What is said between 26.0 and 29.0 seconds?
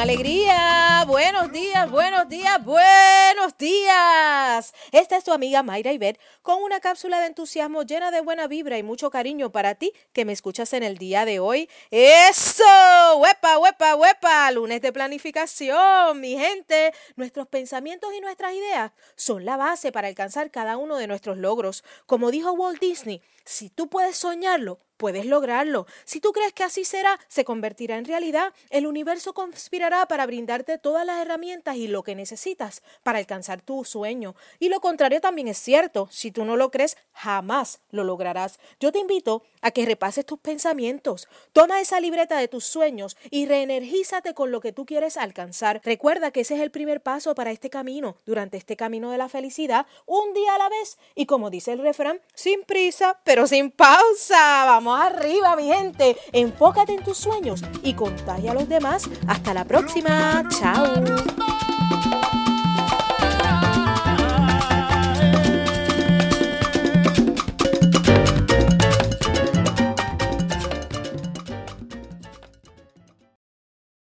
Si tú crees que así será, se convertirá en realidad. El